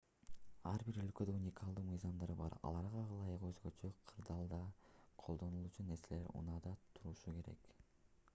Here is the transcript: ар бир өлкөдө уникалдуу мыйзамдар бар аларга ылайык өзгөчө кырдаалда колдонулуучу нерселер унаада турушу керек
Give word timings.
ар 0.69 0.83
бир 0.85 0.95
өлкөдө 1.01 1.35
уникалдуу 1.39 1.83
мыйзамдар 1.89 2.33
бар 2.39 2.55
аларга 2.69 3.03
ылайык 3.17 3.45
өзгөчө 3.49 3.93
кырдаалда 4.13 4.63
колдонулуучу 5.27 5.87
нерселер 5.93 6.29
унаада 6.43 6.77
турушу 6.99 7.39
керек 7.39 7.73